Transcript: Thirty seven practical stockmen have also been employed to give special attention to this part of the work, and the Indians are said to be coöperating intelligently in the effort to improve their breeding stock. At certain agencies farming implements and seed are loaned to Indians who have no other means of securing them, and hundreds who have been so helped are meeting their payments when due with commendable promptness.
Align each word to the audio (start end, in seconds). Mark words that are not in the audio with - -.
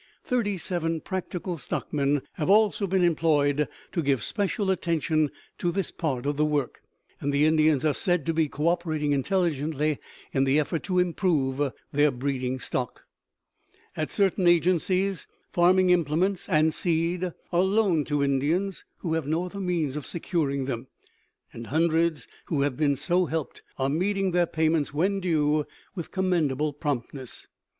Thirty 0.23 0.57
seven 0.57 0.99
practical 0.99 1.59
stockmen 1.59 2.23
have 2.33 2.49
also 2.49 2.87
been 2.87 3.03
employed 3.03 3.67
to 3.91 4.01
give 4.01 4.23
special 4.23 4.71
attention 4.71 5.29
to 5.59 5.71
this 5.71 5.91
part 5.91 6.25
of 6.25 6.37
the 6.37 6.43
work, 6.43 6.81
and 7.19 7.31
the 7.31 7.45
Indians 7.45 7.85
are 7.85 7.93
said 7.93 8.25
to 8.25 8.33
be 8.33 8.49
coöperating 8.49 9.11
intelligently 9.11 9.99
in 10.31 10.43
the 10.45 10.57
effort 10.59 10.81
to 10.85 10.97
improve 10.97 11.71
their 11.91 12.09
breeding 12.09 12.59
stock. 12.59 13.03
At 13.95 14.09
certain 14.09 14.47
agencies 14.47 15.27
farming 15.51 15.91
implements 15.91 16.49
and 16.49 16.73
seed 16.73 17.31
are 17.53 17.61
loaned 17.61 18.07
to 18.07 18.23
Indians 18.23 18.83
who 19.01 19.13
have 19.13 19.27
no 19.27 19.45
other 19.45 19.59
means 19.59 19.95
of 19.95 20.07
securing 20.07 20.65
them, 20.65 20.87
and 21.53 21.67
hundreds 21.67 22.27
who 22.45 22.61
have 22.61 22.75
been 22.75 22.95
so 22.95 23.27
helped 23.27 23.61
are 23.77 23.87
meeting 23.87 24.31
their 24.31 24.47
payments 24.47 24.95
when 24.95 25.19
due 25.19 25.67
with 25.93 26.09
commendable 26.09 26.73
promptness. 26.73 27.45